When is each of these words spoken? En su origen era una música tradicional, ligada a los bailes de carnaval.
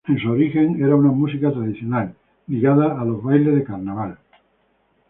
En 0.07 0.17
su 0.17 0.31
origen 0.31 0.83
era 0.83 0.95
una 0.95 1.11
música 1.11 1.51
tradicional, 1.53 2.15
ligada 2.47 2.99
a 2.99 3.05
los 3.05 3.21
bailes 3.23 3.53
de 3.53 3.63
carnaval. 3.63 4.17